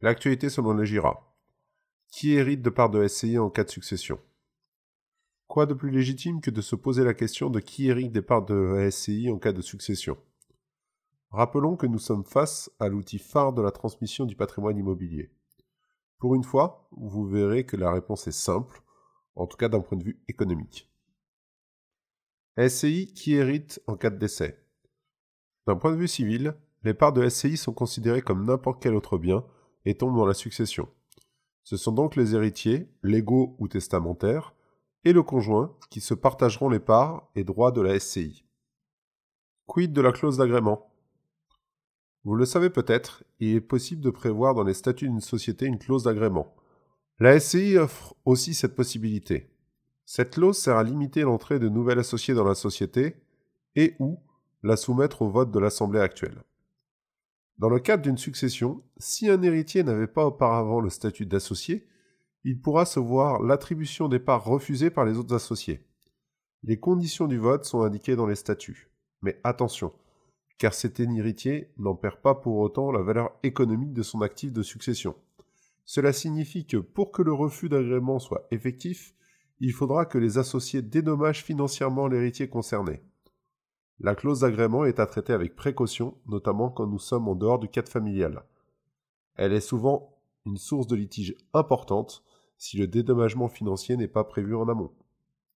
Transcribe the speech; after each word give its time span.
L'actualité 0.00 0.50
selon 0.50 0.72
le 0.72 0.84
GIRA. 0.84 1.34
Qui 2.08 2.32
hérite 2.32 2.62
de 2.62 2.70
part 2.70 2.90
de 2.90 3.06
SCI 3.06 3.38
en 3.38 3.48
cas 3.48 3.64
de 3.64 3.70
succession? 3.70 4.20
Quoi 5.46 5.66
de 5.66 5.74
plus 5.74 5.90
légitime 5.90 6.40
que 6.40 6.50
de 6.50 6.60
se 6.60 6.74
poser 6.74 7.04
la 7.04 7.14
question 7.14 7.48
de 7.48 7.60
qui 7.60 7.88
hérite 7.88 8.12
des 8.12 8.22
parts 8.22 8.44
de 8.44 8.88
SCI 8.90 9.30
en 9.30 9.38
cas 9.38 9.52
de 9.52 9.62
succession? 9.62 10.18
Rappelons 11.30 11.76
que 11.76 11.86
nous 11.86 11.98
sommes 11.98 12.24
face 12.24 12.70
à 12.80 12.88
l'outil 12.88 13.18
phare 13.18 13.52
de 13.52 13.62
la 13.62 13.70
transmission 13.70 14.24
du 14.24 14.36
patrimoine 14.36 14.76
immobilier. 14.76 15.30
Pour 16.18 16.34
une 16.34 16.44
fois, 16.44 16.88
vous 16.92 17.26
verrez 17.26 17.64
que 17.64 17.76
la 17.76 17.92
réponse 17.92 18.26
est 18.26 18.32
simple, 18.32 18.82
en 19.36 19.46
tout 19.46 19.56
cas 19.56 19.68
d'un 19.68 19.80
point 19.80 19.98
de 19.98 20.04
vue 20.04 20.20
économique. 20.28 20.90
SCI 22.58 23.12
qui 23.12 23.34
hérite 23.34 23.80
en 23.86 23.96
cas 23.96 24.10
de 24.10 24.18
décès? 24.18 24.64
D'un 25.66 25.76
point 25.76 25.92
de 25.92 25.96
vue 25.98 26.08
civil, 26.08 26.56
les 26.82 26.94
parts 26.94 27.12
de 27.12 27.28
SCI 27.28 27.56
sont 27.56 27.72
considérées 27.72 28.22
comme 28.22 28.44
n'importe 28.44 28.82
quel 28.82 28.94
autre 28.94 29.18
bien 29.18 29.44
et 29.84 29.96
tombent 29.96 30.16
dans 30.16 30.26
la 30.26 30.34
succession. 30.34 30.88
Ce 31.62 31.76
sont 31.76 31.92
donc 31.92 32.16
les 32.16 32.34
héritiers, 32.34 32.88
légaux 33.02 33.56
ou 33.58 33.68
testamentaires, 33.68 34.54
et 35.04 35.12
le 35.12 35.22
conjoint 35.22 35.76
qui 35.90 36.00
se 36.00 36.14
partageront 36.14 36.68
les 36.68 36.80
parts 36.80 37.30
et 37.34 37.44
droits 37.44 37.72
de 37.72 37.80
la 37.80 37.98
SCI. 37.98 38.44
Quid 39.66 39.92
de 39.92 40.00
la 40.00 40.12
clause 40.12 40.38
d'agrément? 40.38 40.90
Vous 42.24 42.34
le 42.36 42.46
savez 42.46 42.70
peut-être, 42.70 43.22
il 43.38 43.56
est 43.56 43.60
possible 43.60 44.00
de 44.00 44.10
prévoir 44.10 44.54
dans 44.54 44.64
les 44.64 44.74
statuts 44.74 45.08
d'une 45.08 45.20
société 45.20 45.66
une 45.66 45.78
clause 45.78 46.04
d'agrément. 46.04 46.54
La 47.18 47.38
SCI 47.38 47.76
offre 47.76 48.14
aussi 48.24 48.54
cette 48.54 48.74
possibilité. 48.74 49.50
Cette 50.06 50.34
clause 50.34 50.58
sert 50.58 50.76
à 50.76 50.82
limiter 50.82 51.22
l'entrée 51.22 51.58
de 51.58 51.68
nouvelles 51.68 51.98
associés 51.98 52.34
dans 52.34 52.44
la 52.44 52.54
société 52.54 53.16
et 53.76 53.94
ou 53.98 54.18
la 54.62 54.76
soumettre 54.76 55.22
au 55.22 55.30
vote 55.30 55.50
de 55.50 55.58
l'Assemblée 55.58 56.00
actuelle. 56.00 56.42
Dans 57.58 57.68
le 57.68 57.78
cadre 57.78 58.02
d'une 58.02 58.18
succession, 58.18 58.82
si 58.96 59.28
un 59.28 59.42
héritier 59.42 59.84
n'avait 59.84 60.08
pas 60.08 60.26
auparavant 60.26 60.80
le 60.80 60.90
statut 60.90 61.26
d'associé, 61.26 61.86
il 62.42 62.60
pourra 62.60 62.84
se 62.84 62.98
voir 62.98 63.42
l'attribution 63.42 64.08
des 64.08 64.18
parts 64.18 64.44
refusée 64.44 64.90
par 64.90 65.04
les 65.04 65.16
autres 65.16 65.34
associés. 65.34 65.86
Les 66.62 66.80
conditions 66.80 67.26
du 67.26 67.38
vote 67.38 67.64
sont 67.64 67.82
indiquées 67.82 68.16
dans 68.16 68.26
les 68.26 68.34
statuts. 68.34 68.90
Mais 69.22 69.40
attention, 69.44 69.92
car 70.58 70.74
cet 70.74 70.98
héritier 71.00 71.70
n'en 71.78 71.94
perd 71.94 72.16
pas 72.16 72.34
pour 72.34 72.58
autant 72.58 72.90
la 72.90 73.02
valeur 73.02 73.30
économique 73.42 73.92
de 73.92 74.02
son 74.02 74.20
actif 74.20 74.52
de 74.52 74.62
succession. 74.62 75.14
Cela 75.84 76.12
signifie 76.12 76.66
que 76.66 76.76
pour 76.76 77.12
que 77.12 77.22
le 77.22 77.32
refus 77.32 77.68
d'agrément 77.68 78.18
soit 78.18 78.46
effectif, 78.50 79.14
il 79.60 79.72
faudra 79.72 80.04
que 80.04 80.18
les 80.18 80.38
associés 80.38 80.82
dédommagent 80.82 81.44
financièrement 81.44 82.08
l'héritier 82.08 82.48
concerné. 82.48 83.02
La 84.00 84.14
clause 84.14 84.40
d'agrément 84.40 84.84
est 84.84 84.98
à 84.98 85.06
traiter 85.06 85.32
avec 85.32 85.54
précaution, 85.54 86.16
notamment 86.26 86.68
quand 86.70 86.86
nous 86.86 86.98
sommes 86.98 87.28
en 87.28 87.34
dehors 87.34 87.58
du 87.58 87.68
cadre 87.68 87.88
familial. 87.88 88.44
Elle 89.36 89.52
est 89.52 89.60
souvent 89.60 90.16
une 90.46 90.56
source 90.56 90.86
de 90.86 90.96
litige 90.96 91.36
importante 91.52 92.24
si 92.58 92.76
le 92.76 92.86
dédommagement 92.86 93.48
financier 93.48 93.96
n'est 93.96 94.08
pas 94.08 94.24
prévu 94.24 94.54
en 94.54 94.68
amont. 94.68 94.92